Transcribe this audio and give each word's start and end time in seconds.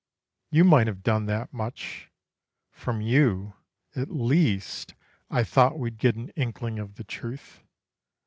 You 0.49 0.63
might 0.63 0.87
have 0.87 1.03
done 1.03 1.27
that 1.27 1.53
much; 1.53 2.09
from 2.71 3.01
you, 3.01 3.53
at 3.95 4.09
least, 4.09 4.95
I 5.29 5.43
thought 5.43 5.77
we'd 5.77 5.99
get 5.99 6.15
an 6.15 6.29
inkling 6.29 6.79
of 6.79 6.95
the 6.95 7.03
truth. 7.03 7.61